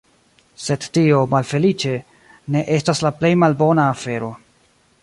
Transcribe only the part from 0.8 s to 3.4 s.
tio, malfeliĉe, ne estas la plej